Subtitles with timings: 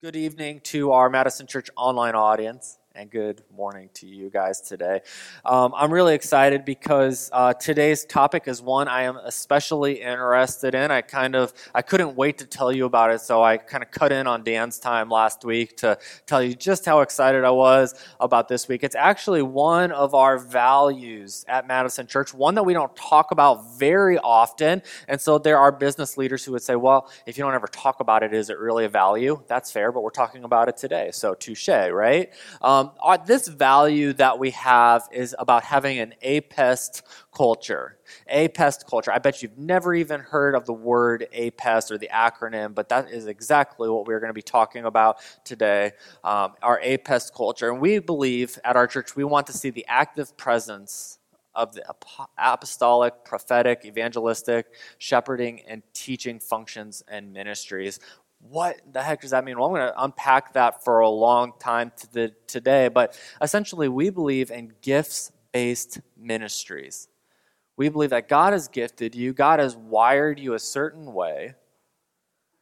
[0.00, 5.00] Good evening to our Madison Church online audience, and good morning to you guys today.
[5.44, 10.90] Um, I'm really excited because uh, today's topic is one I am especially interested in.
[10.90, 13.92] I kind of I couldn't wait to tell you about it, so I kind of
[13.92, 17.94] cut in on Dan's time last week to tell you just how excited I was
[18.18, 18.82] about this week.
[18.82, 23.78] It's actually one of our values at Madison Church, one that we don't talk about
[23.78, 27.54] very often, and so there are business leaders who would say, "Well, if you don't
[27.54, 30.68] ever talk about it, is it really a value?" That's fair but we're talking about
[30.68, 31.10] it today.
[31.12, 32.32] So, touche, right?
[32.60, 37.02] Um, our, this value that we have is about having an APEST
[37.34, 37.98] culture.
[38.28, 39.12] APEST culture.
[39.12, 43.10] I bet you've never even heard of the word APEST or the acronym, but that
[43.10, 45.92] is exactly what we're going to be talking about today
[46.24, 47.70] um, our APEST culture.
[47.70, 51.18] And we believe at our church, we want to see the active presence
[51.54, 51.82] of the
[52.38, 54.66] apostolic, prophetic, evangelistic,
[54.98, 57.98] shepherding, and teaching functions and ministries
[58.40, 59.58] what the heck does that mean?
[59.58, 63.88] Well, I'm going to unpack that for a long time to the, today, but essentially,
[63.88, 67.08] we believe in gifts based ministries.
[67.76, 71.54] We believe that God has gifted you, God has wired you a certain way,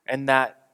[0.07, 0.66] and that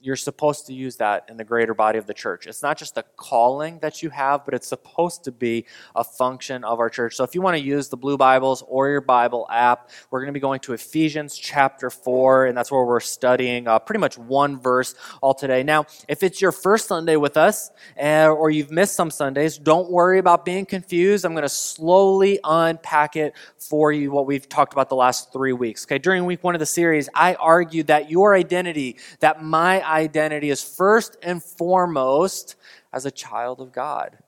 [0.00, 2.46] you're supposed to use that in the greater body of the church.
[2.46, 6.64] It's not just a calling that you have, but it's supposed to be a function
[6.64, 7.16] of our church.
[7.16, 10.28] So if you want to use the Blue Bibles or your Bible app, we're going
[10.28, 14.16] to be going to Ephesians chapter 4, and that's where we're studying uh, pretty much
[14.16, 15.62] one verse all today.
[15.62, 19.90] Now, if it's your first Sunday with us, uh, or you've missed some Sundays, don't
[19.90, 21.24] worry about being confused.
[21.24, 25.52] I'm going to slowly unpack it for you, what we've talked about the last three
[25.52, 25.84] weeks.
[25.84, 30.50] Okay, during week one of the series, I argued that your identity, that my identity
[30.50, 32.56] is first and foremost
[32.92, 34.18] as a child of God.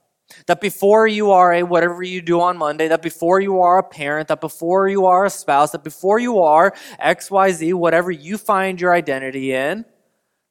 [0.47, 3.83] That before you are a whatever you do on Monday, that before you are a
[3.83, 8.81] parent, that before you are a spouse, that before you are XYZ, whatever you find
[8.81, 9.85] your identity in,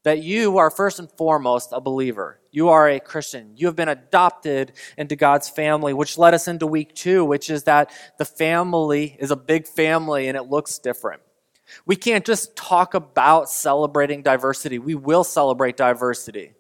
[0.04, 2.40] that you are first and foremost a believer.
[2.52, 3.54] You are a Christian.
[3.56, 7.64] You have been adopted into God's family, which led us into week two, which is
[7.64, 11.22] that the family is a big family and it looks different.
[11.86, 14.80] We can't just talk about celebrating diversity.
[14.80, 16.54] We will celebrate diversity,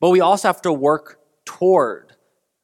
[0.00, 2.12] but we also have to work toward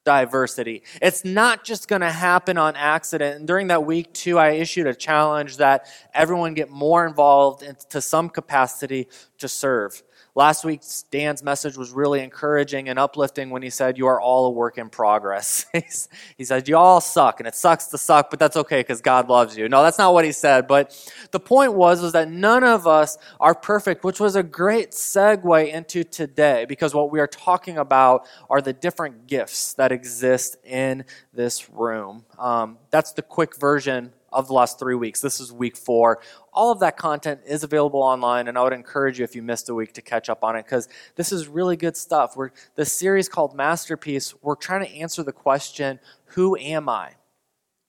[0.05, 0.81] diversity.
[1.01, 3.37] It's not just going to happen on accident.
[3.37, 7.75] And during that week, too, I issued a challenge that everyone get more involved in,
[7.89, 9.07] to some capacity
[9.37, 10.01] to serve.
[10.39, 14.45] Last week, Dan's message was really encouraging and uplifting when he said, You are all
[14.45, 15.65] a work in progress.
[16.37, 19.27] he said, You all suck, and it sucks to suck, but that's okay because God
[19.27, 19.67] loves you.
[19.67, 20.65] No, that's not what he said.
[20.65, 20.95] But
[21.31, 25.73] the point was, was that none of us are perfect, which was a great segue
[25.73, 31.03] into today because what we are talking about are the different gifts that exist in
[31.33, 32.23] this room.
[32.37, 35.21] Um, that's the quick version of the last three weeks.
[35.21, 36.21] This is week four.
[36.53, 39.69] All of that content is available online, and I would encourage you if you missed
[39.69, 42.35] a week to catch up on it because this is really good stuff.
[42.35, 44.33] We're the series called Masterpiece.
[44.41, 45.99] We're trying to answer the question,
[46.35, 47.13] "Who am I?"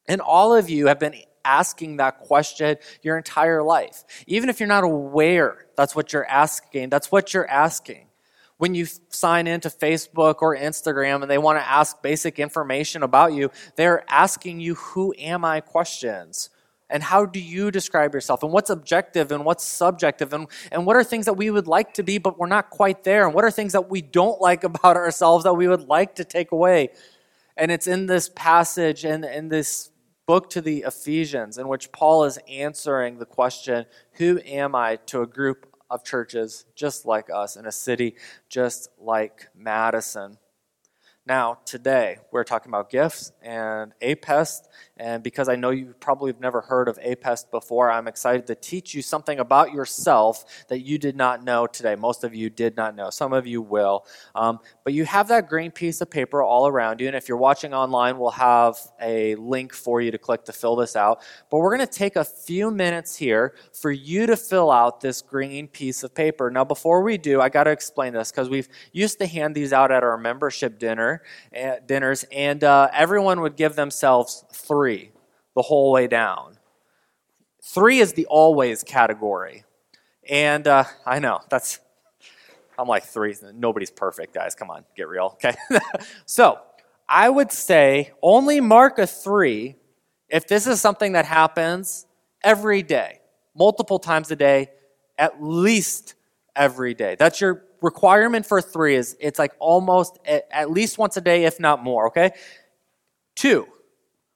[0.07, 1.15] And all of you have been
[1.45, 6.91] asking that question your entire life, even if you're not aware that's what you're asking.
[6.91, 8.10] That's what you're asking
[8.61, 13.33] when you sign into Facebook or Instagram and they want to ask basic information about
[13.33, 16.51] you, they're asking you, Who am I questions.
[16.91, 18.43] And how do you describe yourself?
[18.43, 20.35] And what's objective and what's subjective?
[20.35, 23.03] And, and what are things that we would like to be, but we're not quite
[23.03, 23.25] there?
[23.25, 26.25] And what are things that we don't like about ourselves that we would like to
[26.25, 26.91] take away?
[27.57, 29.91] And it's in this passage and in this
[30.27, 35.23] book to the Ephesians in which Paul is answering the question, Who am I to
[35.23, 38.15] a group of churches just like us in a city
[38.49, 40.39] just like Madison.
[41.27, 44.69] Now, today, we're talking about gifts and APEST
[45.01, 48.55] and because I know you probably have never heard of APEST before, I'm excited to
[48.55, 51.95] teach you something about yourself that you did not know today.
[51.95, 53.09] Most of you did not know.
[53.09, 54.05] Some of you will.
[54.35, 57.07] Um, but you have that green piece of paper all around you.
[57.07, 60.77] And if you're watching online, we'll have a link for you to click to fill
[60.77, 61.23] this out.
[61.51, 65.23] But we're going to take a few minutes here for you to fill out this
[65.23, 66.51] green piece of paper.
[66.51, 69.73] Now, before we do, I got to explain this because we've used to hand these
[69.73, 71.23] out at our membership dinner,
[71.59, 75.13] uh, dinners, and uh, everyone would give themselves three three
[75.55, 76.57] the whole way down.
[77.63, 79.65] Three is the always category.
[80.29, 81.81] And uh, I know, that's,
[82.79, 83.35] I'm like three.
[83.55, 84.55] Nobody's perfect, guys.
[84.55, 85.37] Come on, get real.
[85.45, 85.55] Okay.
[86.27, 86.59] so
[87.09, 89.77] I would say only mark a three
[90.29, 92.07] if this is something that happens
[92.43, 93.21] every day,
[93.55, 94.71] multiple times a day,
[95.19, 96.15] at least
[96.55, 97.17] every day.
[97.19, 101.59] That's your requirement for three is it's like almost at least once a day, if
[101.59, 102.31] not more, okay?
[103.35, 103.67] Two,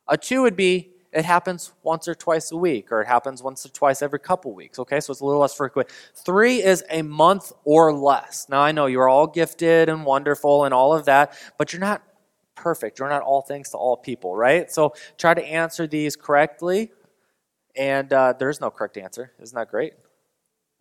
[0.08, 3.64] a two would be it happens once or twice a week, or it happens once
[3.64, 4.80] or twice every couple weeks.
[4.80, 5.88] Okay, so it's a little less frequent.
[6.12, 8.46] Three is a month or less.
[8.48, 12.02] Now, I know you're all gifted and wonderful and all of that, but you're not
[12.56, 12.98] perfect.
[12.98, 14.70] You're not all things to all people, right?
[14.72, 16.90] So try to answer these correctly.
[17.76, 19.32] And uh, there's no correct answer.
[19.40, 19.94] Isn't that great?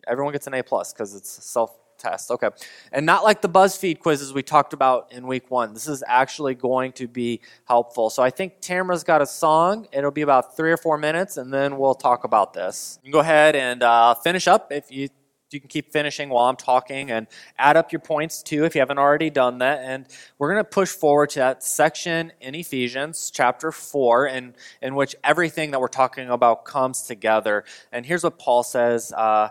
[0.06, 2.30] Everyone gets an A plus because it's self test.
[2.30, 2.48] Okay.
[2.92, 5.74] And not like the BuzzFeed quizzes we talked about in week one.
[5.74, 8.10] This is actually going to be helpful.
[8.10, 9.86] So I think Tamara's got a song.
[9.92, 12.98] It'll be about three or four minutes, and then we'll talk about this.
[13.02, 15.08] You can go ahead and uh, finish up if you.
[15.50, 18.80] You can keep finishing while I'm talking and add up your points too if you
[18.80, 19.82] haven't already done that.
[19.84, 20.04] And
[20.36, 25.14] we're going to push forward to that section in Ephesians chapter 4, in, in which
[25.22, 27.62] everything that we're talking about comes together.
[27.92, 29.12] And here's what Paul says.
[29.12, 29.50] Uh,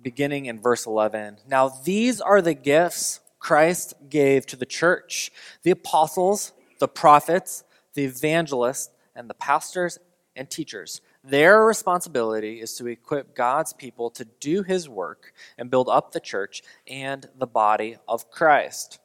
[0.00, 1.38] beginning in verse 11.
[1.48, 5.30] Now, these are the gifts Christ gave to the church
[5.62, 7.64] the apostles, the prophets,
[7.94, 9.98] the evangelists, and the pastors
[10.36, 11.00] and teachers.
[11.24, 16.20] Their responsibility is to equip God's people to do his work and build up the
[16.20, 19.00] church and the body of Christ.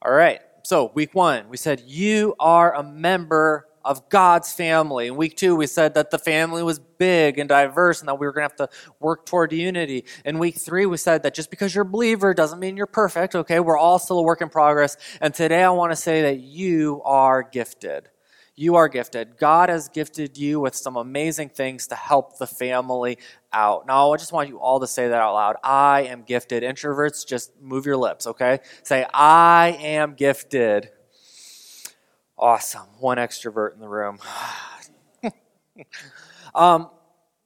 [0.00, 5.06] All right, so week one, we said, You are a member of God's family.
[5.06, 8.26] In week two, we said that the family was big and diverse and that we
[8.26, 10.04] were going to have to work toward unity.
[10.26, 13.34] In week three, we said that just because you're a believer doesn't mean you're perfect,
[13.34, 13.60] okay?
[13.60, 14.98] We're all still a work in progress.
[15.22, 18.10] And today I want to say that you are gifted.
[18.56, 19.38] You are gifted.
[19.38, 23.16] God has gifted you with some amazing things to help the family
[23.54, 23.86] out.
[23.86, 25.56] Now, I just want you all to say that out loud.
[25.64, 26.62] I am gifted.
[26.62, 28.58] Introverts, just move your lips, okay?
[28.82, 30.90] Say, I am gifted.
[32.38, 32.86] Awesome.
[33.00, 34.18] One extrovert in the room.
[36.54, 36.90] um,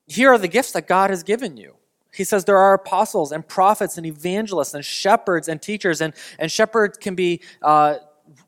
[0.06, 1.76] here are the gifts that God has given you.
[2.14, 6.52] He says there are apostles and prophets and evangelists and shepherds and teachers, and, and
[6.52, 7.96] shepherds can be uh,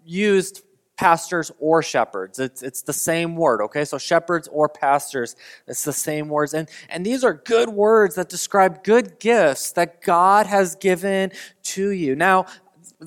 [0.04, 0.62] used
[0.96, 2.38] pastors or shepherds.
[2.38, 3.84] It's, it's the same word, okay?
[3.84, 5.34] So shepherds or pastors,
[5.66, 6.54] it's the same words.
[6.54, 11.32] And, and these are good words that describe good gifts that God has given
[11.62, 12.14] to you.
[12.14, 12.46] Now,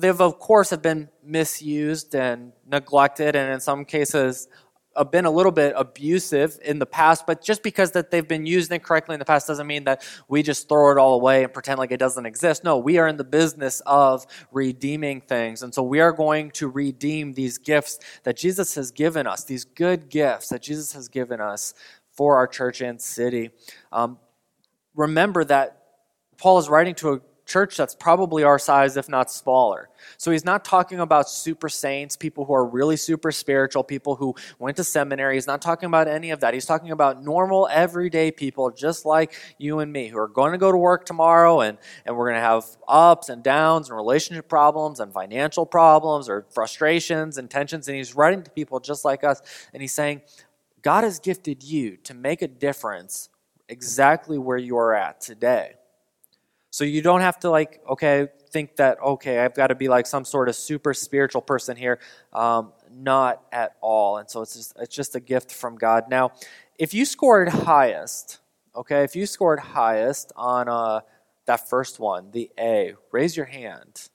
[0.00, 4.48] they've of course have been misused and neglected and in some cases
[4.96, 8.46] have been a little bit abusive in the past but just because that they've been
[8.46, 11.52] used incorrectly in the past doesn't mean that we just throw it all away and
[11.52, 12.64] pretend like it doesn't exist.
[12.64, 15.62] No we are in the business of redeeming things.
[15.62, 19.64] And so we are going to redeem these gifts that jesus has given us these
[19.64, 21.74] good gifts that jesus has given us
[22.18, 23.50] for our church and city.
[23.92, 24.18] Um,
[24.96, 25.82] remember that
[26.36, 29.88] Paul is writing to a church that's probably our size, if not smaller.
[30.18, 34.34] So he's not talking about super saints, people who are really super spiritual, people who
[34.58, 35.34] went to seminary.
[35.34, 36.54] He's not talking about any of that.
[36.54, 40.58] He's talking about normal, everyday people just like you and me who are going to
[40.58, 44.48] go to work tomorrow and, and we're going to have ups and downs and relationship
[44.48, 47.88] problems and financial problems or frustrations and tensions.
[47.88, 49.40] And he's writing to people just like us.
[49.72, 50.20] And he's saying,
[50.82, 53.30] God has gifted you to make a difference
[53.68, 55.74] exactly where you are at today.
[56.70, 60.06] So you don't have to like, okay, think that, okay, I've got to be like
[60.06, 61.98] some sort of super spiritual person here.
[62.32, 64.18] Um, not at all.
[64.18, 66.04] And so it's just, it's just a gift from God.
[66.10, 66.32] Now,
[66.78, 68.38] if you scored highest,
[68.74, 71.00] okay, if you scored highest on uh,
[71.46, 74.08] that first one, the A, raise your hand.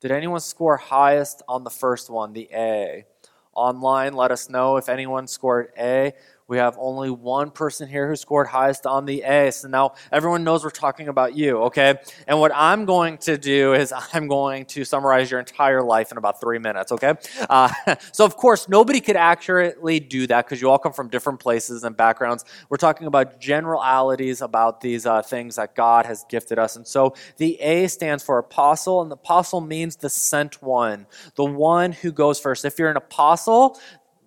[0.00, 3.04] Did anyone score highest on the first one, the A?
[3.52, 6.12] Online, let us know if anyone scored A.
[6.50, 9.52] We have only one person here who scored highest on the A.
[9.52, 11.94] So now everyone knows we're talking about you, okay?
[12.26, 16.18] And what I'm going to do is I'm going to summarize your entire life in
[16.18, 17.14] about three minutes, okay?
[17.48, 17.72] Uh,
[18.12, 21.84] so, of course, nobody could accurately do that because you all come from different places
[21.84, 22.44] and backgrounds.
[22.68, 26.74] We're talking about generalities about these uh, things that God has gifted us.
[26.74, 31.44] And so the A stands for apostle, and the apostle means the sent one, the
[31.44, 32.64] one who goes first.
[32.64, 33.78] If you're an apostle,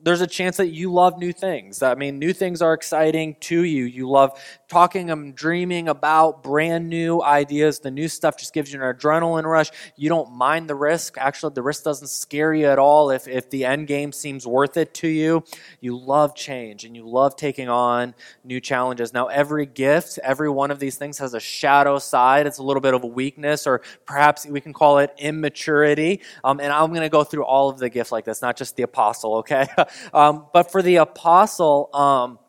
[0.03, 1.81] there's a chance that you love new things.
[1.81, 3.85] I mean, new things are exciting to you.
[3.85, 7.79] You love talking and dreaming about brand new ideas.
[7.79, 9.71] The new stuff just gives you an adrenaline rush.
[9.95, 11.17] You don't mind the risk.
[11.17, 14.75] Actually, the risk doesn't scare you at all if, if the end game seems worth
[14.75, 15.43] it to you.
[15.79, 19.13] You love change and you love taking on new challenges.
[19.13, 22.45] Now, every gift, every one of these things has a shadow side.
[22.45, 26.21] It's a little bit of a weakness, or perhaps we can call it immaturity.
[26.43, 28.75] Um, and I'm going to go through all of the gifts like this, not just
[28.75, 29.67] the apostle, okay?
[30.13, 32.39] um, but for the apostle, um,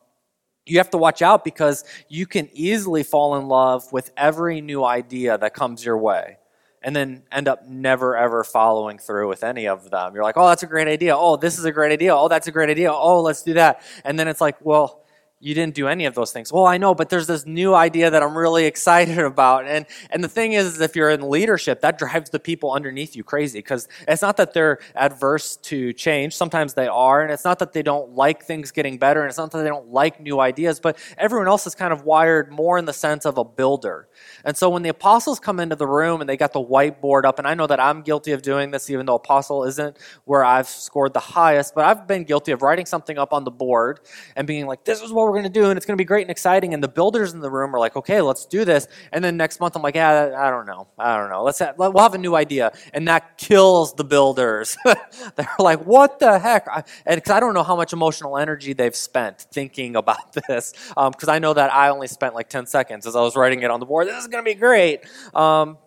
[0.67, 4.85] you have to watch out because you can easily fall in love with every new
[4.85, 6.39] idea that comes your way
[6.83, 10.15] and then end up never ever following through with any of them.
[10.15, 11.17] You're like, oh, that's a great idea.
[11.17, 12.15] Oh, this is a great idea.
[12.15, 12.93] Oh, that's a great idea.
[12.93, 13.83] Oh, let's do that.
[14.05, 15.04] And then it's like, well,
[15.41, 16.53] you didn't do any of those things.
[16.53, 19.67] Well, I know, but there's this new idea that I'm really excited about.
[19.67, 23.25] And and the thing is, if you're in leadership, that drives the people underneath you
[23.25, 26.35] crazy because it's not that they're adverse to change.
[26.35, 29.39] Sometimes they are, and it's not that they don't like things getting better, and it's
[29.39, 32.79] not that they don't like new ideas, but everyone else is kind of wired more
[32.79, 34.09] in the sense of a builder.
[34.45, 37.39] And so when the apostles come into the room and they got the whiteboard up,
[37.39, 40.69] and I know that I'm guilty of doing this, even though apostle isn't where I've
[40.69, 44.01] scored the highest, but I've been guilty of writing something up on the board
[44.37, 46.01] and being like, this is what we're we're going to do, and it's going to
[46.01, 46.75] be great and exciting.
[46.75, 48.87] And the builders in the room are like, okay, let's do this.
[49.13, 51.43] And then next month, I'm like, yeah, I don't know, I don't know.
[51.43, 54.77] Let's have, we'll have a new idea, and that kills the builders.
[54.85, 56.69] They're like, what the heck?
[57.05, 61.29] And because I don't know how much emotional energy they've spent thinking about this, because
[61.29, 63.71] um, I know that I only spent like 10 seconds as I was writing it
[63.71, 64.07] on the board.
[64.07, 65.01] This is going to be great.
[65.35, 65.79] Um,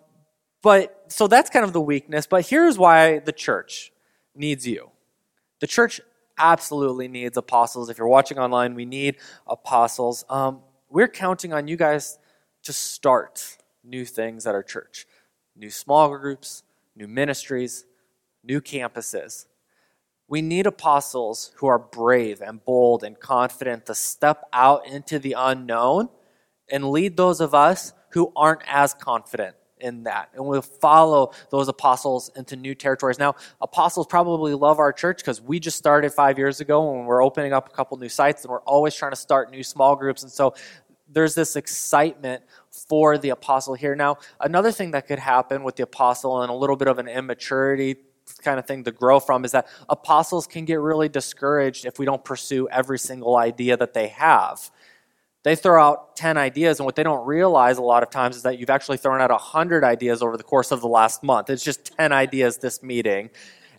[0.62, 2.28] but so that's kind of the weakness.
[2.28, 3.94] But here's why the church
[4.36, 4.92] needs you.
[5.62, 6.02] The church
[6.38, 7.90] absolutely needs apostles.
[7.90, 9.18] If you're watching online, we need
[9.48, 10.26] apostles.
[10.30, 12.18] Um, we're counting on you guys
[12.64, 15.06] to start new things at our church
[15.56, 16.64] new small groups,
[16.96, 17.86] new ministries,
[18.44, 19.48] new campuses.
[20.28, 25.36] We need apostles who are brave and bold and confident to step out into the
[25.38, 26.10] unknown
[26.70, 30.30] and lead those of us who aren't as confident in that.
[30.34, 33.20] And we'll follow those apostles into new territories.
[33.20, 37.24] Now, apostles probably love our church because we just started five years ago and we're
[37.24, 40.24] opening up a couple new sites and we're always trying to start new small groups.
[40.24, 40.54] And so
[41.10, 43.96] there's this excitement for the apostle here.
[43.96, 47.08] Now, another thing that could happen with the apostle and a little bit of an
[47.08, 47.96] immaturity
[48.42, 52.06] kind of thing to grow from is that apostles can get really discouraged if we
[52.06, 54.70] don't pursue every single idea that they have.
[55.48, 58.44] They throw out 10 ideas, and what they don't realize a lot of times is
[58.44, 61.50] that you've actually thrown out 100 ideas over the course of the last month.
[61.50, 63.30] It's just 10 ideas this meeting.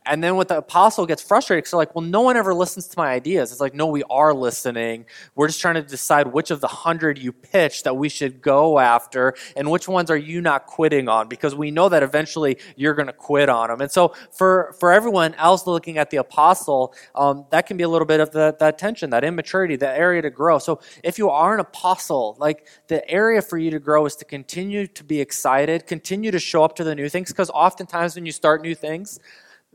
[0.06, 2.86] And then with the apostle gets frustrated because they're like, well, no one ever listens
[2.88, 3.52] to my ideas.
[3.52, 5.06] It's like, no, we are listening.
[5.34, 8.78] We're just trying to decide which of the hundred you pitch that we should go
[8.78, 12.94] after and which ones are you not quitting on because we know that eventually you're
[12.94, 13.80] going to quit on them.
[13.80, 17.88] And so for, for everyone else looking at the apostle, um, that can be a
[17.88, 20.58] little bit of the, that tension, that immaturity, that area to grow.
[20.58, 24.24] So if you are an apostle, like the area for you to grow is to
[24.24, 28.26] continue to be excited, continue to show up to the new things because oftentimes when
[28.26, 29.20] you start new things,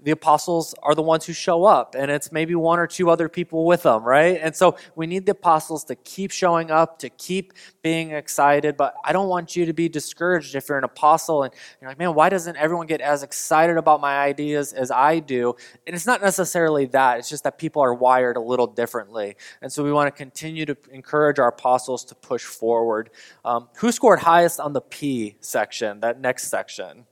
[0.04, 3.30] the apostles are the ones who show up, and it's maybe one or two other
[3.30, 4.38] people with them, right?
[4.42, 8.76] And so we need the apostles to keep showing up, to keep being excited.
[8.76, 12.00] But I don't want you to be discouraged if you're an apostle and you're like,
[12.00, 15.56] man, why doesn't everyone get as excited about my ideas as I do?
[15.88, 19.38] And it's not necessarily that, it's just that people are wired a little differently.
[19.62, 23.10] And so we want to continue to encourage our apostles to push forward.
[23.46, 27.06] Um, who scored highest on the P section, that next section?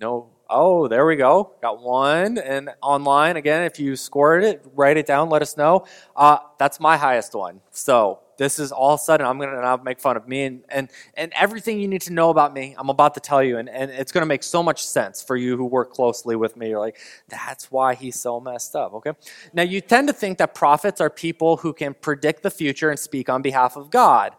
[0.00, 0.30] No.
[0.50, 1.52] Oh, there we go.
[1.62, 2.38] Got one.
[2.38, 5.86] And online, again, if you scored it, write it down, let us know.
[6.14, 7.60] Uh, that's my highest one.
[7.70, 11.32] So this is all sudden, I'm going to make fun of me and, and, and
[11.34, 13.58] everything you need to know about me, I'm about to tell you.
[13.58, 16.70] And, and it's to make so much sense for you who work closely with me.
[16.70, 16.98] You're like,
[17.28, 18.92] that's why he's so messed up.
[18.94, 19.12] Okay.
[19.52, 22.98] Now, you tend to think that prophets are people who can predict the future and
[22.98, 24.34] speak on behalf of God.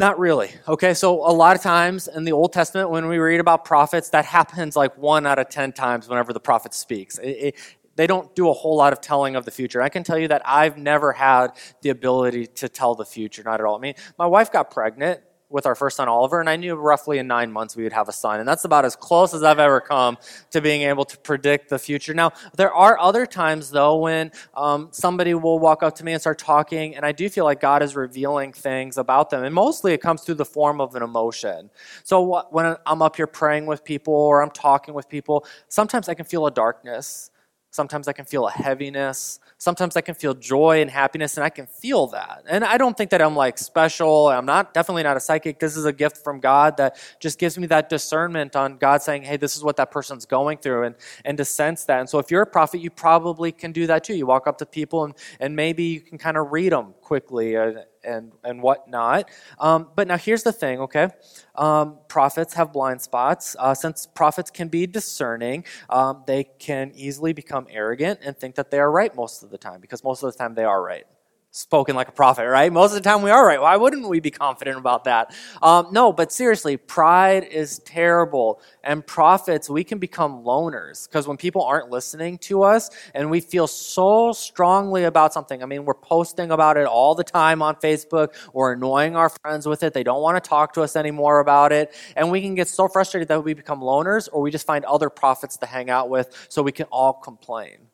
[0.00, 0.50] Not really.
[0.66, 4.08] Okay, so a lot of times in the Old Testament, when we read about prophets,
[4.08, 7.18] that happens like one out of 10 times whenever the prophet speaks.
[7.18, 7.54] It, it,
[7.96, 9.82] they don't do a whole lot of telling of the future.
[9.82, 11.48] I can tell you that I've never had
[11.82, 13.76] the ability to tell the future, not at all.
[13.76, 17.18] I mean, my wife got pregnant with our first son Oliver, and I knew roughly
[17.18, 18.40] in nine months we would have a son.
[18.40, 20.16] And that's about as close as I've ever come
[20.50, 22.14] to being able to predict the future.
[22.14, 26.20] Now, there are other times, though, when um, somebody will walk up to me and
[26.20, 29.44] start talking, and I do feel like God is revealing things about them.
[29.44, 31.70] And mostly it comes through the form of an emotion.
[32.04, 36.14] So when I'm up here praying with people or I'm talking with people, sometimes I
[36.14, 37.30] can feel a darkness.
[37.70, 41.50] Sometimes I can feel a heaviness sometimes I can feel joy and happiness, and I
[41.50, 42.42] can feel that.
[42.48, 44.28] And I don't think that I'm like special.
[44.28, 45.60] I'm not definitely not a psychic.
[45.60, 49.22] This is a gift from God that just gives me that discernment on God saying,
[49.22, 52.00] hey, this is what that person's going through, and, and to sense that.
[52.00, 54.14] And so if you're a prophet, you probably can do that too.
[54.14, 57.54] You walk up to people, and, and maybe you can kind of read them quickly
[57.54, 59.30] and, and, and whatnot.
[59.58, 61.08] Um, but now here's the thing, okay?
[61.54, 63.56] Um, prophets have blind spots.
[63.58, 68.70] Uh, since prophets can be discerning, um, they can easily become arrogant and think that
[68.70, 71.06] they are right most of the time because most of the time they are right
[71.52, 72.72] spoken like a prophet, right?
[72.72, 73.60] Most of the time we are right.
[73.60, 75.34] Why wouldn't we be confident about that?
[75.62, 78.60] Um, no, but seriously, pride is terrible.
[78.84, 83.40] And prophets, we can become loners because when people aren't listening to us and we
[83.40, 87.74] feel so strongly about something, I mean, we're posting about it all the time on
[87.76, 91.40] Facebook, we're annoying our friends with it, they don't want to talk to us anymore
[91.40, 94.66] about it, and we can get so frustrated that we become loners or we just
[94.66, 97.89] find other prophets to hang out with so we can all complain.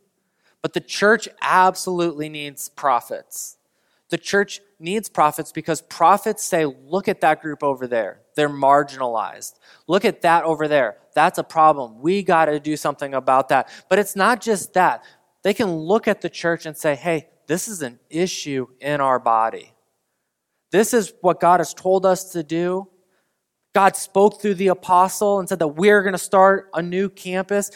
[0.66, 3.56] But the church absolutely needs prophets.
[4.08, 8.22] The church needs prophets because prophets say, look at that group over there.
[8.34, 9.60] They're marginalized.
[9.86, 10.96] Look at that over there.
[11.14, 12.02] That's a problem.
[12.02, 13.68] We got to do something about that.
[13.88, 15.04] But it's not just that.
[15.44, 19.20] They can look at the church and say, hey, this is an issue in our
[19.20, 19.72] body.
[20.72, 22.88] This is what God has told us to do.
[23.72, 27.70] God spoke through the apostle and said that we're going to start a new campus.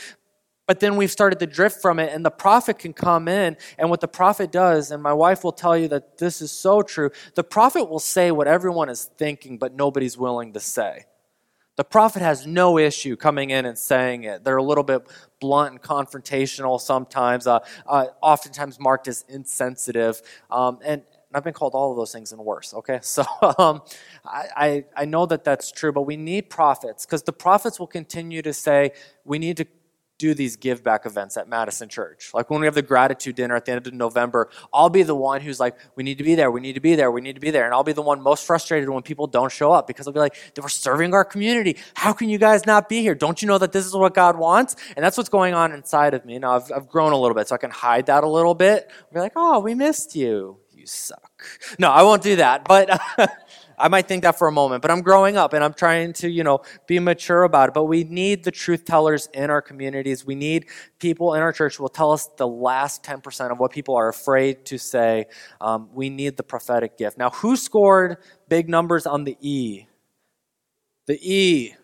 [0.71, 3.57] But then we've started to drift from it, and the prophet can come in.
[3.77, 6.81] And what the prophet does, and my wife will tell you that this is so
[6.81, 11.07] true the prophet will say what everyone is thinking, but nobody's willing to say.
[11.75, 14.45] The prophet has no issue coming in and saying it.
[14.45, 15.03] They're a little bit
[15.41, 20.23] blunt and confrontational sometimes, uh, uh, oftentimes marked as insensitive.
[20.53, 21.03] Um, and
[21.35, 23.01] I've been called all of those things and worse, okay?
[23.03, 23.25] So
[23.59, 23.83] um,
[24.25, 27.89] I, I, I know that that's true, but we need prophets because the prophets will
[27.89, 28.93] continue to say
[29.25, 29.67] we need to
[30.21, 32.31] do these give back events at Madison Church.
[32.35, 35.15] Like when we have the gratitude dinner at the end of November, I'll be the
[35.15, 37.35] one who's like, we need to be there, we need to be there, we need
[37.35, 37.65] to be there.
[37.65, 40.21] And I'll be the one most frustrated when people don't show up because I'll be
[40.21, 41.79] like, we're serving our community.
[41.95, 43.15] How can you guys not be here?
[43.15, 44.77] Don't you know that this is what God wants?
[44.95, 46.39] And that's what's going on inside of me.
[46.39, 48.91] Now I've, I've grown a little bit, so I can hide that a little bit.
[48.91, 50.59] I'll be like, oh, we missed you.
[50.75, 51.43] You suck.
[51.79, 52.65] No, I won't do that.
[52.65, 53.01] But
[53.81, 56.29] I might think that for a moment, but I'm growing up and I'm trying to,
[56.29, 57.75] you know, be mature about it.
[57.75, 60.25] But we need the truth tellers in our communities.
[60.25, 60.67] We need
[60.99, 64.65] people in our church will tell us the last 10% of what people are afraid
[64.67, 65.27] to say.
[65.61, 67.19] Um, we need the prophetic gift.
[67.19, 68.19] Now, who scored
[68.49, 69.87] big numbers on the E?
[71.07, 71.75] The E.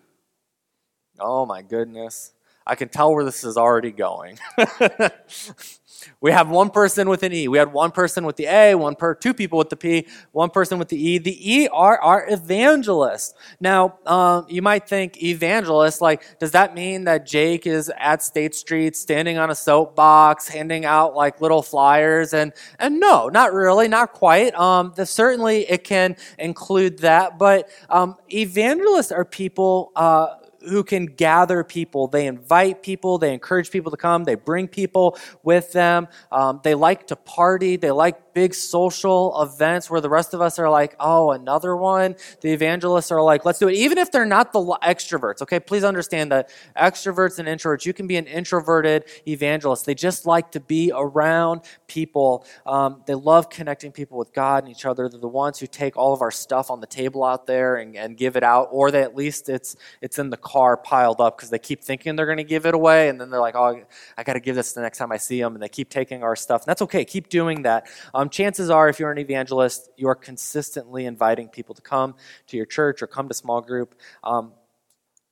[1.18, 2.32] Oh my goodness.
[2.66, 4.38] I can tell where this is already going.
[6.20, 7.48] we have one person with an E.
[7.48, 10.50] We had one person with the A, one per two people with the P, one
[10.50, 11.18] person with the E.
[11.18, 13.34] The E are our evangelists.
[13.60, 18.54] Now, um, you might think evangelists, like, does that mean that Jake is at State
[18.54, 22.34] Street standing on a soapbox, handing out like little flyers?
[22.34, 24.54] And and no, not really, not quite.
[24.54, 29.92] Um, the, certainly, it can include that, but um, evangelists are people.
[29.94, 30.34] Uh,
[30.66, 32.08] who can gather people.
[32.08, 36.08] They invite people, they encourage people to come, they bring people with them.
[36.32, 40.58] Um, they like to party, they like big social events where the rest of us
[40.58, 42.14] are like, oh, another one.
[42.42, 43.76] The evangelists are like, let's do it.
[43.76, 45.58] Even if they're not the extroverts, okay?
[45.58, 49.86] Please understand that extroverts and introverts, you can be an introverted evangelist.
[49.86, 52.44] They just like to be around people.
[52.66, 55.08] Um, they love connecting people with God and each other.
[55.08, 57.96] They're the ones who take all of our stuff on the table out there and,
[57.96, 61.38] and give it out, or they at least it's it's in the car piled up
[61.38, 63.82] because they keep thinking they're going to give it away, and then they're like, oh,
[64.18, 66.22] I got to give this the next time I see them, and they keep taking
[66.22, 66.60] our stuff.
[66.64, 67.02] And that's okay.
[67.06, 67.86] Keep doing that.
[68.12, 72.14] Um, um, chances are, if you're an evangelist, you are consistently inviting people to come
[72.48, 73.94] to your church or come to small group.
[74.24, 74.52] Um,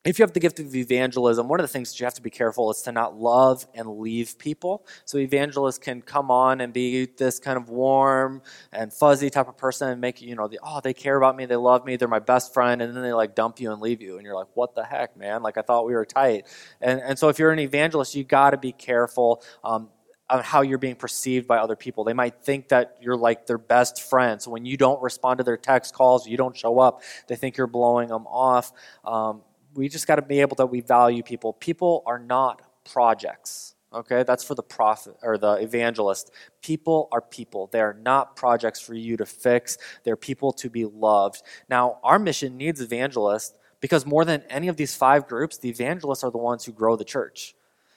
[0.05, 2.23] if you have the gift of evangelism, one of the things that you have to
[2.23, 4.87] be careful is to not love and leave people.
[5.07, 9.57] So evangelists can come on and be this kind of warm and fuzzy type of
[9.57, 12.07] person and make you know the oh they care about me, they love me, they're
[12.07, 14.49] my best friend, and then they like dump you and leave you, and you're like
[14.53, 15.43] what the heck, man?
[15.43, 16.47] Like I thought we were tight.
[16.83, 19.43] And and so if you're an evangelist, you got to be careful.
[19.65, 19.89] Um,
[20.31, 22.05] on how you're being perceived by other people.
[22.05, 24.41] They might think that you're like their best friend.
[24.41, 27.57] So when you don't respond to their text calls, you don't show up, they think
[27.57, 28.73] you're blowing them off.
[29.05, 29.43] Um,
[29.75, 31.53] we just got to be able that we value people.
[31.53, 33.75] People are not projects.
[33.93, 36.33] Okay, that's for the prophet or the evangelist.
[36.63, 37.69] People are people.
[37.71, 39.79] They are not projects for you to fix.
[40.03, 41.43] They're people to be loved.
[41.69, 46.25] Now, our mission needs evangelists because more than any of these five groups, the evangelists
[46.25, 47.55] are the ones who grow the church.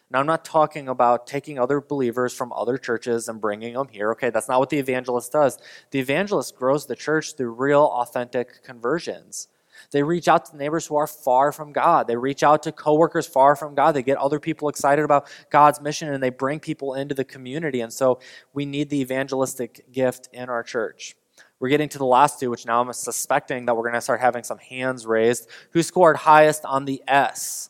[0.09, 4.11] Now, I'm not talking about taking other believers from other churches and bringing them here.
[4.11, 5.57] Okay, that's not what the evangelist does.
[5.91, 9.49] The evangelist grows the church through real, authentic conversions.
[9.91, 12.07] They reach out to neighbors who are far from God.
[12.07, 13.93] They reach out to coworkers far from God.
[13.93, 17.81] They get other people excited about God's mission and they bring people into the community.
[17.81, 18.19] And so
[18.53, 21.15] we need the evangelistic gift in our church.
[21.59, 24.19] We're getting to the last two, which now I'm suspecting that we're going to start
[24.19, 25.47] having some hands raised.
[25.71, 27.69] Who scored highest on the S?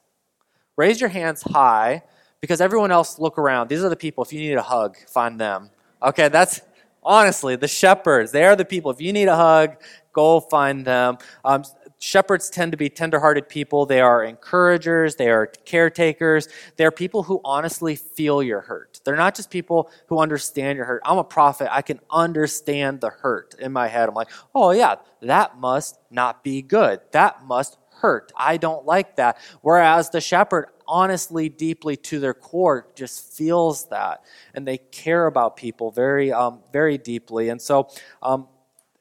[0.77, 2.03] Raise your hands high
[2.41, 3.69] because everyone else look around.
[3.69, 4.23] These are the people.
[4.23, 5.69] If you need a hug, find them.
[6.01, 6.61] Okay, that's
[7.03, 8.31] honestly the shepherds.
[8.31, 8.91] They are the people.
[8.91, 9.81] If you need a hug,
[10.13, 11.17] go find them.
[11.43, 11.63] Um,
[11.99, 13.85] shepherds tend to be tenderhearted people.
[13.85, 15.15] They are encouragers.
[15.15, 16.47] They are caretakers.
[16.75, 19.01] They are people who honestly feel your hurt.
[19.03, 21.01] They're not just people who understand your hurt.
[21.05, 21.73] I'm a prophet.
[21.73, 24.09] I can understand the hurt in my head.
[24.09, 26.99] I'm like, oh yeah, that must not be good.
[27.11, 28.31] That must hurt.
[28.35, 29.37] I don't like that.
[29.61, 34.23] Whereas the shepherd, honestly, deeply to their core, just feels that,
[34.53, 37.49] and they care about people very, um, very deeply.
[37.49, 37.89] And so,
[38.21, 38.47] um,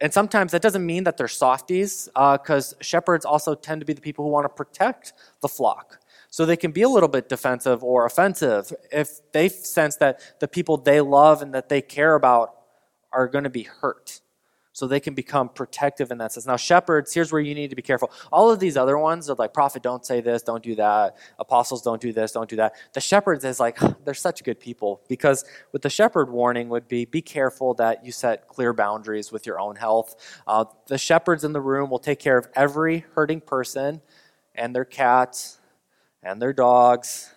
[0.01, 3.92] and sometimes that doesn't mean that they're softies, because uh, shepherds also tend to be
[3.92, 6.01] the people who want to protect the flock.
[6.29, 10.49] So they can be a little bit defensive or offensive if they sense that the
[10.49, 12.55] people they love and that they care about
[13.11, 14.20] are going to be hurt
[14.76, 16.44] so they can become protective in that sense.
[16.44, 18.10] Now, shepherds, here's where you need to be careful.
[18.30, 21.16] All of these other ones are like, prophet, don't say this, don't do that.
[21.38, 22.74] Apostles, don't do this, don't do that.
[22.92, 27.06] The shepherds is like, they're such good people because with the shepherd warning would be,
[27.06, 30.14] be careful that you set clear boundaries with your own health.
[30.46, 34.02] Uh, the shepherds in the room will take care of every hurting person
[34.54, 35.58] and their cats
[36.22, 37.32] and their dogs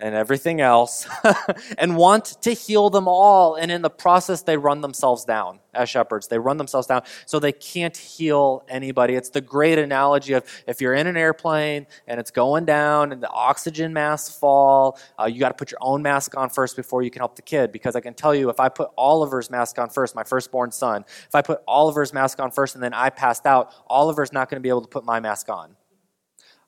[0.00, 1.06] and everything else
[1.78, 3.54] and want to heal them all.
[3.54, 6.26] And in the process, they run themselves down as shepherds.
[6.26, 9.14] They run themselves down so they can't heal anybody.
[9.14, 13.22] It's the great analogy of if you're in an airplane and it's going down and
[13.22, 17.02] the oxygen masks fall, uh, you got to put your own mask on first before
[17.02, 17.70] you can help the kid.
[17.70, 21.04] Because I can tell you, if I put Oliver's mask on first, my firstborn son,
[21.06, 24.60] if I put Oliver's mask on first and then I passed out, Oliver's not going
[24.60, 25.76] to be able to put my mask on.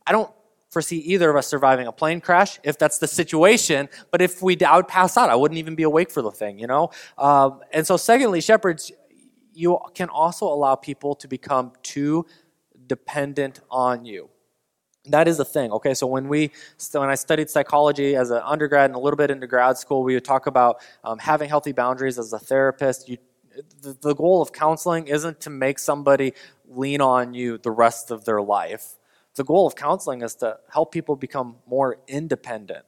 [0.06, 0.30] I don't
[0.70, 3.88] foresee either of us surviving a plane crash if that's the situation.
[4.10, 5.30] But if we, I would pass out.
[5.30, 6.90] I wouldn't even be awake for the thing, you know?
[7.18, 8.92] Um, and so, secondly, shepherds,
[9.54, 12.26] you can also allow people to become too
[12.86, 14.28] dependent on you.
[15.06, 15.94] That is the thing, okay?
[15.94, 16.50] So when we,
[16.92, 20.14] when I studied psychology as an undergrad and a little bit into grad school, we
[20.14, 23.08] would talk about um, having healthy boundaries as a therapist.
[23.08, 23.18] You,
[23.82, 26.34] the, the goal of counseling isn't to make somebody
[26.68, 28.98] lean on you the rest of their life
[29.36, 32.84] the goal of counseling is to help people become more independent.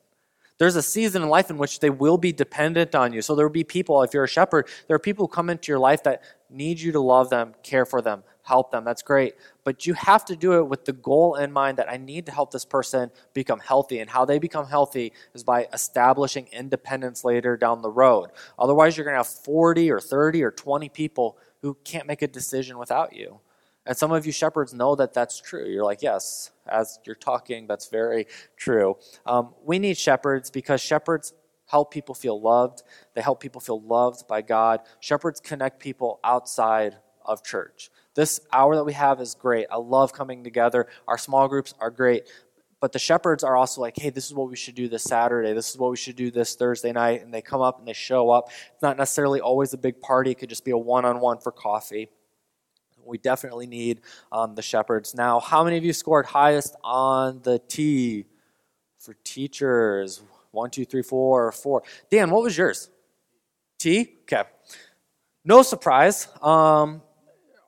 [0.58, 3.22] There's a season in life in which they will be dependent on you.
[3.22, 5.70] So there will be people, if you're a shepherd, there are people who come into
[5.70, 8.84] your life that need you to love them, care for them, help them.
[8.84, 9.34] That's great.
[9.62, 12.32] But you have to do it with the goal in mind that I need to
[12.32, 14.00] help this person become healthy.
[14.00, 18.30] And how they become healthy is by establishing independence later down the road.
[18.58, 22.26] Otherwise, you're going to have 40 or 30 or 20 people who can't make a
[22.26, 23.38] decision without you.
[23.88, 25.64] And some of you shepherds know that that's true.
[25.66, 28.26] You're like, yes, as you're talking, that's very
[28.58, 28.98] true.
[29.24, 31.32] Um, we need shepherds because shepherds
[31.64, 32.82] help people feel loved.
[33.14, 34.80] They help people feel loved by God.
[35.00, 37.90] Shepherds connect people outside of church.
[38.14, 39.66] This hour that we have is great.
[39.70, 40.86] I love coming together.
[41.06, 42.24] Our small groups are great.
[42.80, 45.54] But the shepherds are also like, hey, this is what we should do this Saturday.
[45.54, 47.22] This is what we should do this Thursday night.
[47.22, 48.50] And they come up and they show up.
[48.50, 51.38] It's not necessarily always a big party, it could just be a one on one
[51.38, 52.10] for coffee
[53.08, 55.14] we definitely need um, the shepherds.
[55.14, 58.26] Now, how many of you scored highest on the T
[58.98, 60.22] for teachers?
[60.50, 61.82] One, two, three, four, four.
[62.10, 62.90] Dan, what was yours?
[63.78, 64.16] T?
[64.22, 64.44] Okay.
[65.44, 66.28] No surprise.
[66.42, 67.02] Um,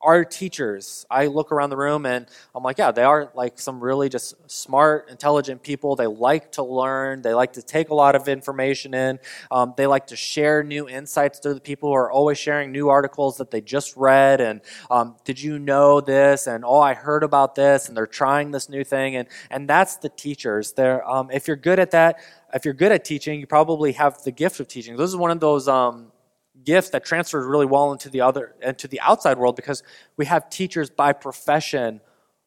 [0.03, 3.81] our teachers, I look around the room and I'm like, yeah, they are like some
[3.81, 5.95] really just smart, intelligent people.
[5.95, 7.21] They like to learn.
[7.21, 9.19] They like to take a lot of information in.
[9.51, 12.89] Um, they like to share new insights to the people who are always sharing new
[12.89, 14.41] articles that they just read.
[14.41, 16.47] And um, did you know this?
[16.47, 17.89] And oh, I heard about this.
[17.89, 19.17] And they're trying this new thing.
[19.17, 20.73] And and that's the teachers.
[20.73, 22.21] They're um, if you're good at that,
[22.55, 24.97] if you're good at teaching, you probably have the gift of teaching.
[24.97, 26.11] This is one of those um,
[26.65, 29.83] gifts that transfers really well into the other into the outside world because
[30.17, 32.01] we have teachers by profession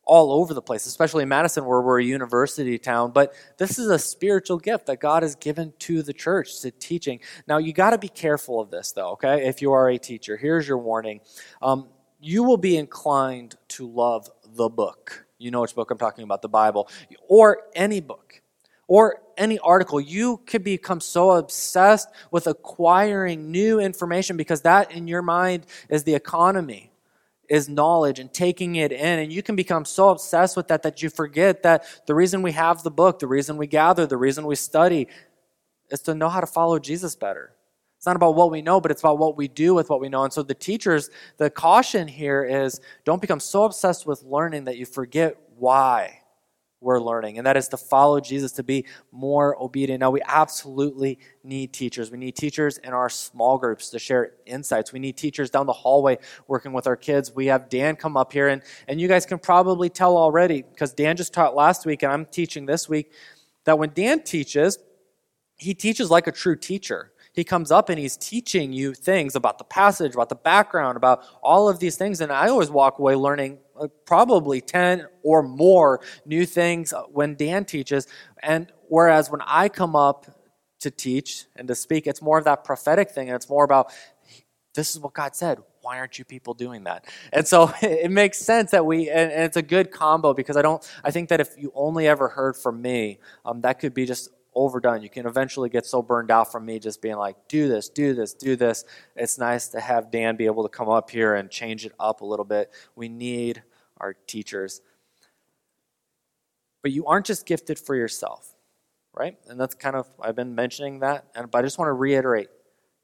[0.05, 3.11] all over the place, especially in Madison, where we're a university town.
[3.11, 7.21] But this is a spiritual gift that God has given to the church to teaching.
[7.47, 9.47] Now, you got to be careful of this, though, okay?
[9.47, 11.21] If you are a teacher, here's your warning.
[11.61, 11.87] Um,
[12.19, 15.25] you will be inclined to love the book.
[15.37, 16.89] You know which book I'm talking about, the Bible,
[17.27, 18.41] or any book
[18.87, 25.07] or any article, you could become so obsessed with acquiring new information because that in
[25.07, 26.91] your mind is the economy,
[27.49, 29.19] is knowledge and taking it in.
[29.19, 32.51] And you can become so obsessed with that that you forget that the reason we
[32.51, 35.07] have the book, the reason we gather, the reason we study
[35.89, 37.51] is to know how to follow Jesus better.
[37.97, 40.09] It's not about what we know, but it's about what we do with what we
[40.09, 40.25] know.
[40.25, 44.77] And so the teachers, the caution here is don't become so obsessed with learning that
[44.77, 46.22] you forget why
[46.83, 50.01] we're learning, and that is to follow Jesus, to be more obedient.
[50.01, 52.11] Now, we absolutely need teachers.
[52.11, 54.93] We need teachers in our small groups to share insights.
[54.93, 56.17] We need teachers down the hallway
[56.47, 57.33] working with our kids.
[57.33, 60.93] We have Dan come up here, and, and you guys can probably tell already because
[60.93, 63.11] Dan just taught last week, and I'm teaching this week,
[63.63, 64.77] that when Dan teaches,
[65.55, 69.57] he teaches like a true teacher he comes up and he's teaching you things about
[69.57, 72.21] the passage, about the background, about all of these things.
[72.21, 73.57] And I always walk away learning
[74.05, 78.07] probably 10 or more new things when Dan teaches.
[78.41, 80.25] And whereas when I come up
[80.81, 83.29] to teach and to speak, it's more of that prophetic thing.
[83.29, 83.91] And it's more about
[84.75, 85.59] this is what God said.
[85.81, 87.05] Why aren't you people doing that?
[87.31, 90.87] And so it makes sense that we, and, it's a good combo because I don't,
[91.03, 94.29] I think that if you only ever heard from me, um, that could be just
[94.55, 95.01] overdone.
[95.01, 98.13] You can eventually get so burned out from me just being like, do this, do
[98.13, 98.85] this, do this.
[99.15, 102.21] It's nice to have Dan be able to come up here and change it up
[102.21, 102.71] a little bit.
[102.95, 103.63] We need
[104.03, 104.81] our teachers.
[106.81, 108.53] But you aren't just gifted for yourself,
[109.13, 109.37] right?
[109.47, 111.25] And that's kind of, I've been mentioning that.
[111.33, 112.49] And, but I just want to reiterate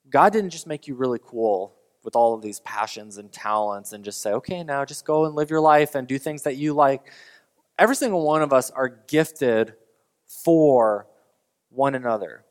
[0.09, 4.03] God didn't just make you really cool with all of these passions and talents and
[4.03, 6.73] just say, okay, now just go and live your life and do things that you
[6.73, 7.12] like.
[7.77, 9.75] Every single one of us are gifted
[10.25, 11.07] for
[11.69, 12.43] one another.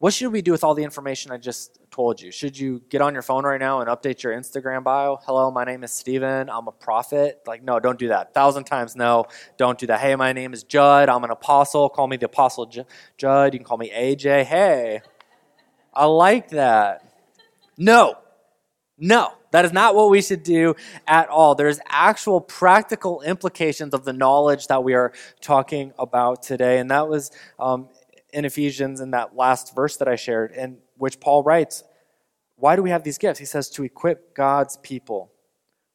[0.00, 2.30] What should we do with all the information I just told you?
[2.32, 5.18] Should you get on your phone right now and update your Instagram bio?
[5.26, 6.48] Hello, my name is Steven.
[6.48, 7.42] I'm a prophet.
[7.46, 8.32] Like, no, don't do that.
[8.32, 9.26] thousand times no,
[9.58, 10.00] don't do that.
[10.00, 11.10] Hey, my name is Judd.
[11.10, 11.90] I'm an apostle.
[11.90, 12.86] Call me the Apostle J-
[13.18, 13.52] Judd.
[13.52, 14.44] You can call me AJ.
[14.44, 15.02] Hey,
[15.92, 17.04] I like that.
[17.76, 18.14] No,
[18.96, 21.54] no, that is not what we should do at all.
[21.54, 26.78] There's actual practical implications of the knowledge that we are talking about today.
[26.78, 27.90] And that was um,
[28.32, 31.84] in Ephesians in that last verse that I shared, in which Paul writes,
[32.56, 33.38] Why do we have these gifts?
[33.38, 35.32] He says, To equip God's people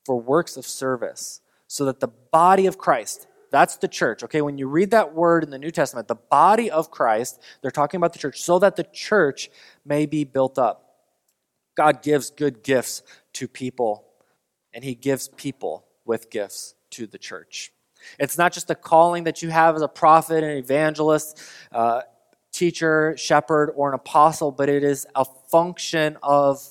[0.06, 4.42] for works of service, so that the body of Christ, that's the church, okay?
[4.42, 7.98] When you read that word in the New Testament, the body of Christ, they're talking
[7.98, 9.50] about the church, so that the church
[9.86, 10.82] may be built up.
[11.76, 14.06] God gives good gifts to people,
[14.74, 17.72] and He gives people with gifts to the church.
[18.20, 21.40] It's not just a calling that you have as a prophet, and evangelist,
[21.72, 22.02] uh,
[22.56, 26.66] teacher, shepherd, or an apostle, but it is a function of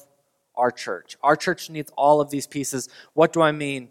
[0.57, 1.17] our church.
[1.23, 2.89] Our church needs all of these pieces.
[3.13, 3.91] What do I mean?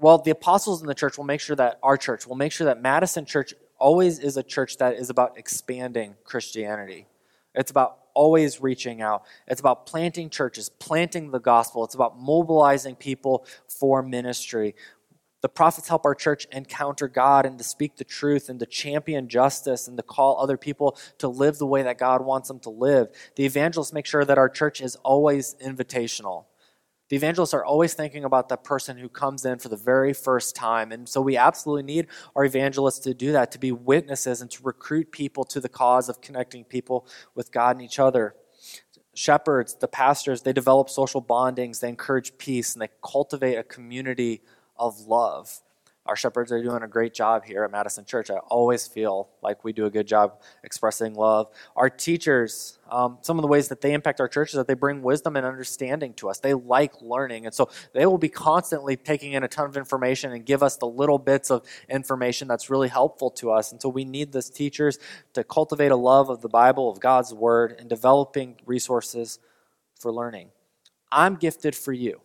[0.00, 2.64] Well, the apostles in the church will make sure that our church will make sure
[2.66, 7.06] that Madison Church always is a church that is about expanding Christianity.
[7.54, 9.24] It's about always reaching out.
[9.46, 11.84] It's about planting churches, planting the gospel.
[11.84, 14.74] It's about mobilizing people for ministry.
[15.44, 19.28] The prophets help our church encounter God and to speak the truth and to champion
[19.28, 22.70] justice and to call other people to live the way that God wants them to
[22.70, 23.08] live.
[23.36, 26.46] The evangelists make sure that our church is always invitational.
[27.10, 30.56] The evangelists are always thinking about the person who comes in for the very first
[30.56, 30.90] time.
[30.90, 34.62] And so we absolutely need our evangelists to do that, to be witnesses and to
[34.62, 38.34] recruit people to the cause of connecting people with God and each other.
[39.14, 44.40] Shepherds, the pastors, they develop social bondings, they encourage peace, and they cultivate a community
[44.76, 45.60] of love.
[46.06, 48.30] Our shepherds are doing a great job here at Madison Church.
[48.30, 51.48] I always feel like we do a good job expressing love.
[51.76, 54.74] Our teachers, um, some of the ways that they impact our church is that they
[54.74, 56.40] bring wisdom and understanding to us.
[56.40, 57.46] They like learning.
[57.46, 60.76] And so they will be constantly taking in a ton of information and give us
[60.76, 63.72] the little bits of information that's really helpful to us.
[63.72, 64.98] And so we need these teachers
[65.32, 69.38] to cultivate a love of the Bible, of God's Word, and developing resources
[69.98, 70.50] for learning.
[71.10, 72.20] I'm gifted for you,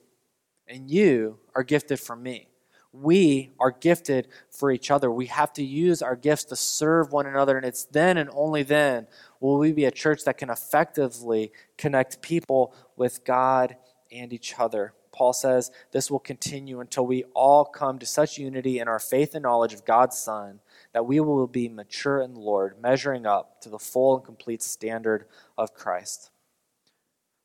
[0.70, 2.50] and you are gifted for me
[2.92, 5.12] we are gifted for each other.
[5.12, 8.64] We have to use our gifts to serve one another, and it's then and only
[8.64, 9.08] then
[9.40, 13.78] will we be a church that can effectively connect people with God
[14.12, 14.94] and each other.
[15.12, 19.36] Paul says this will continue until we all come to such unity in our faith
[19.36, 20.60] and knowledge of God's Son
[20.94, 24.64] that we will be mature in the Lord, measuring up to the full and complete
[24.64, 25.26] standard
[25.58, 26.32] of Christ.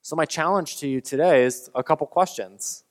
[0.00, 2.84] So, my challenge to you today is a couple questions.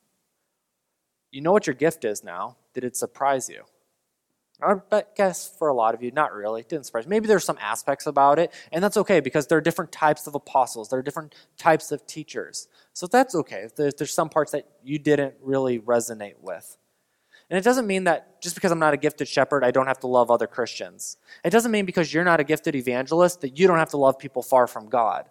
[1.34, 2.58] You know what your gift is now.
[2.76, 3.64] Did it surprise you?
[4.62, 6.62] I guess for a lot of you, not really.
[6.62, 7.08] It didn't surprise.
[7.08, 10.36] Maybe there's some aspects about it, and that's okay because there are different types of
[10.36, 10.90] apostles.
[10.90, 12.68] There are different types of teachers.
[12.94, 13.68] So that's okay.
[13.76, 16.78] There's, there's some parts that you didn't really resonate with.
[17.50, 20.00] And it doesn't mean that just because I'm not a gifted shepherd, I don't have
[20.02, 21.18] to love other Christians.
[21.44, 24.20] It doesn't mean because you're not a gifted evangelist that you don't have to love
[24.20, 25.30] people far from God.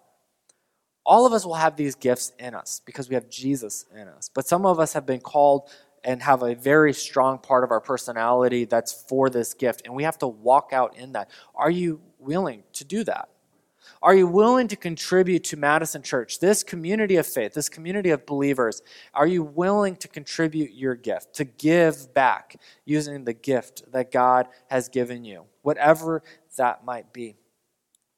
[1.05, 4.29] All of us will have these gifts in us because we have Jesus in us.
[4.33, 5.69] But some of us have been called
[6.03, 9.83] and have a very strong part of our personality that's for this gift.
[9.85, 11.29] And we have to walk out in that.
[11.55, 13.29] Are you willing to do that?
[14.01, 18.25] Are you willing to contribute to Madison Church, this community of faith, this community of
[18.25, 18.81] believers?
[19.13, 24.47] Are you willing to contribute your gift, to give back using the gift that God
[24.69, 26.21] has given you, whatever
[26.57, 27.35] that might be?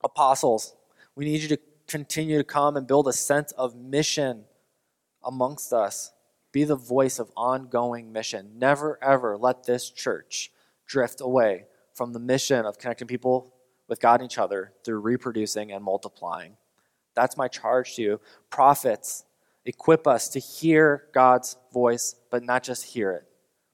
[0.03, 0.75] Apostles,
[1.15, 4.45] we need you to continue to come and build a sense of mission
[5.23, 6.11] amongst us.
[6.55, 8.51] Be the voice of ongoing mission.
[8.55, 10.53] Never, ever let this church
[10.87, 13.53] drift away from the mission of connecting people
[13.89, 16.55] with God and each other through reproducing and multiplying.
[17.13, 18.21] That's my charge to you.
[18.49, 19.25] Prophets,
[19.65, 23.25] equip us to hear God's voice, but not just hear it,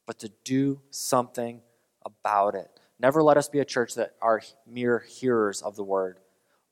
[0.07, 1.61] but to do something
[2.03, 2.67] about it.
[2.99, 6.17] Never let us be a church that are mere hearers of the word.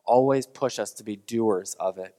[0.06, 2.16] Always push us to be doers of it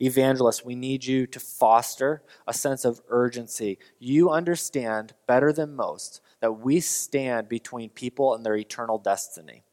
[0.00, 3.78] evangelists, we need you to foster a sense of urgency.
[3.98, 9.64] You understand better than most that we stand between people and their eternal destiny.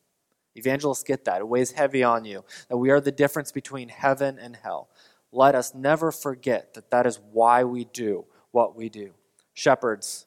[0.56, 1.42] Evangelists get that.
[1.42, 4.90] It weighs heavy on you that we are the difference between heaven and hell.
[5.32, 9.12] Let us never forget that that is why we do what we do.
[9.54, 10.26] Shepherds,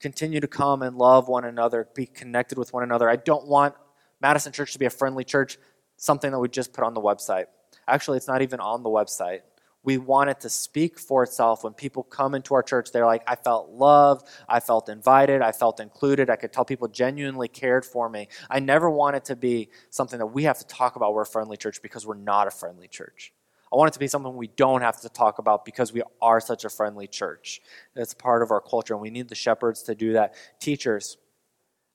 [0.00, 3.08] continue to come and love one another, be connected with one another.
[3.08, 3.74] I don't want
[4.20, 5.58] Madison Church to be a friendly church,
[5.96, 7.46] something that we just put on the website.
[7.86, 9.40] Actually, it's not even on the website
[9.84, 11.62] we want it to speak for itself.
[11.62, 15.52] When people come into our church, they're like, I felt loved, I felt invited, I
[15.52, 18.28] felt included, I could tell people genuinely cared for me.
[18.50, 21.26] I never want it to be something that we have to talk about we're a
[21.26, 23.32] friendly church because we're not a friendly church.
[23.70, 26.40] I want it to be something we don't have to talk about because we are
[26.40, 27.60] such a friendly church.
[27.94, 30.34] It's part of our culture, and we need the shepherds to do that.
[30.60, 31.18] Teachers,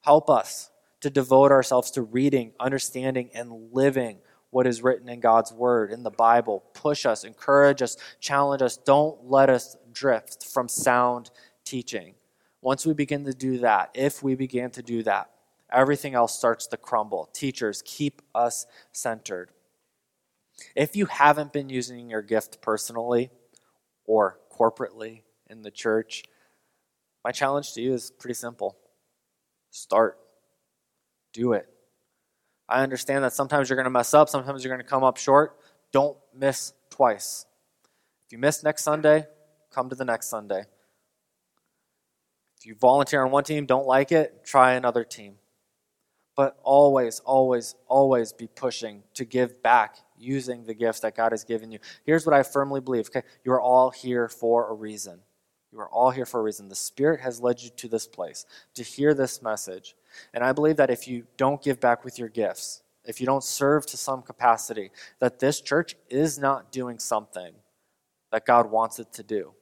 [0.01, 0.69] help us
[1.01, 4.19] to devote ourselves to reading, understanding, and living
[4.51, 6.63] what is written in God's Word, in the Bible.
[6.73, 8.77] Push us, encourage us, challenge us.
[8.77, 11.29] Don't let us drift from sound
[11.65, 12.15] teaching.
[12.61, 15.29] Once we begin to do that, if we begin to do that,
[15.71, 17.29] everything else starts to crumble.
[17.33, 19.51] Teachers, keep us centered.
[20.75, 23.29] If you haven't been using your gift personally
[24.05, 26.23] or corporately in the church,
[27.23, 28.77] my challenge to you is pretty simple
[29.71, 30.17] start,
[31.31, 31.67] do it.
[32.69, 35.17] I understand that sometimes you're going to mess up, sometimes you're going to come up
[35.17, 35.57] short.
[35.91, 37.47] Don't miss twice.
[38.27, 39.25] If you miss next Sunday,
[39.71, 40.65] come to the next Sunday.
[42.59, 45.35] If you volunteer on one team, don't like it, try another team.
[46.35, 51.43] But always, always, always be pushing to give back using the gifts that God has
[51.43, 51.79] given you.
[52.05, 53.23] Here's what I firmly believe okay?
[53.43, 55.21] You are all here for a reason.
[55.71, 56.69] You are all here for a reason.
[56.69, 59.95] The Spirit has led you to this place to hear this message.
[60.33, 63.43] And I believe that if you don't give back with your gifts, if you don't
[63.43, 67.53] serve to some capacity, that this church is not doing something
[68.31, 69.53] that God wants it to do.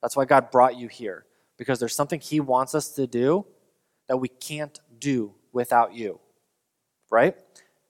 [0.00, 1.24] That's why God brought you here,
[1.56, 3.46] because there's something He wants us to do
[4.08, 6.20] that we can't do without you.
[7.10, 7.36] Right?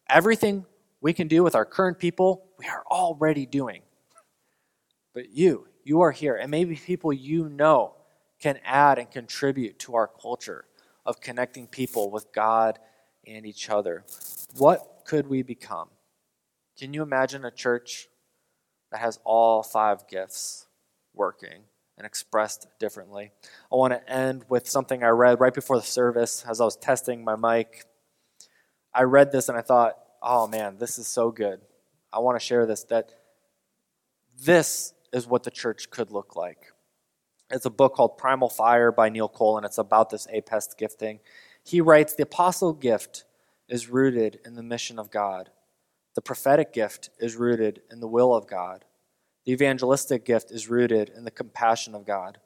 [0.09, 0.67] Everything
[1.01, 3.83] we can do with our current people, we are already doing.
[5.15, 7.95] But you, you are here, and maybe people you know
[8.41, 10.65] can add and contribute to our culture
[11.05, 12.79] of connecting people with God
[13.27, 14.05] and each other.
[14.57, 15.89] What could we become?
[16.79, 18.09] Can you imagine a church
[18.91, 20.67] that has all five gifts
[21.15, 21.65] working
[21.97, 23.33] and expressed differently?
[23.73, 26.77] I want to end with something I read right before the service as I was
[26.77, 27.85] testing my mic.
[28.95, 31.61] I read this and I thought, oh man, this is so good.
[32.13, 33.13] I want to share this that
[34.45, 36.72] this is what the church could look like.
[37.53, 41.21] It's a book called Primal Fire by Neil Cole, and it's about this APEST gifting.
[41.63, 43.25] He writes The apostle gift
[43.69, 45.51] is rooted in the mission of God,
[46.15, 48.87] the prophetic gift is rooted in the will of God,
[49.45, 52.39] the evangelistic gift is rooted in the compassion of God,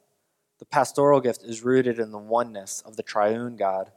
[0.58, 3.92] the pastoral gift is rooted in the oneness of the triune God,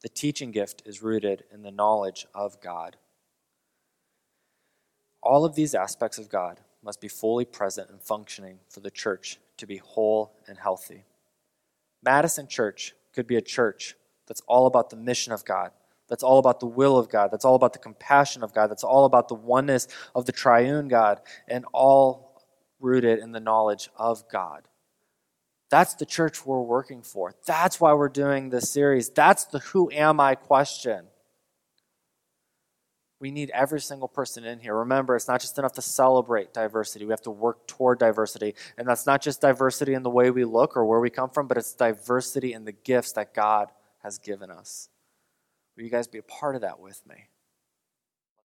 [0.00, 2.96] the teaching gift is rooted in the knowledge of God.
[5.22, 9.38] All of these aspects of God must be fully present and functioning for the church
[9.58, 11.04] to be whole and healthy.
[12.02, 13.94] Madison Church could be a church
[14.26, 15.70] that's all about the mission of God,
[16.08, 18.84] that's all about the will of God, that's all about the compassion of God, that's
[18.84, 22.42] all about the oneness of the triune God, and all
[22.80, 24.68] rooted in the knowledge of God.
[25.70, 27.34] That's the church we're working for.
[27.46, 29.10] That's why we're doing this series.
[29.10, 31.06] That's the who am I question.
[33.24, 34.76] We need every single person in here.
[34.76, 37.06] Remember, it's not just enough to celebrate diversity.
[37.06, 38.54] We have to work toward diversity.
[38.76, 41.46] And that's not just diversity in the way we look or where we come from,
[41.46, 43.68] but it's diversity in the gifts that God
[44.02, 44.90] has given us.
[45.74, 47.14] Will you guys be a part of that with me?